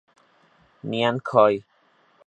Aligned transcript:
Nyan 0.89 1.17
Koi! 1.31 1.55